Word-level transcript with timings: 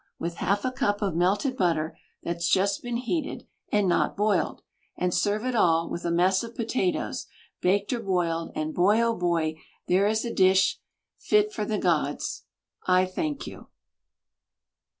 With 0.17 0.37
half 0.37 0.65
a 0.65 0.71
cup. 0.71 1.03
Of 1.03 1.13
melted 1.13 1.55
butter. 1.55 1.95
That's 2.23 2.49
just 2.49 2.81
been 2.81 2.97
heated. 2.97 3.45
And 3.71 3.87
not 3.87 4.17
boiled. 4.17 4.63
And 4.97 5.13
serve 5.13 5.45
it 5.45 5.53
all. 5.53 5.87
With 5.91 6.05
a 6.05 6.09
mess 6.09 6.41
of 6.43 6.55
potatoes. 6.55 7.27
Baked 7.61 7.93
or 7.93 7.99
boiled. 7.99 8.51
And 8.55 8.73
boy, 8.73 8.99
oh, 9.01 9.15
boy! 9.15 9.57
There 9.87 10.07
is 10.07 10.25
a 10.25 10.33
dish. 10.33 10.79
Fit 11.19 11.53
for 11.53 11.65
the 11.65 11.77
gods! 11.77 12.45
I 12.87 13.05
thank 13.05 13.45
you. 13.45 13.67